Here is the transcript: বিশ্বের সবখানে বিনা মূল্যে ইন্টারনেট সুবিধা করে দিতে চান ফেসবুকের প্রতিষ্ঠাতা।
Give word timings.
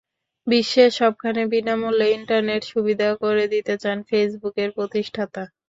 বিশ্বের 0.47 0.89
সবখানে 0.93 1.41
বিনা 1.51 1.75
মূল্যে 1.81 2.07
ইন্টারনেট 2.17 2.61
সুবিধা 2.71 3.09
করে 3.23 3.43
দিতে 3.53 3.73
চান 3.77 3.97
ফেসবুকের 4.09 4.69
প্রতিষ্ঠাতা। 4.77 5.43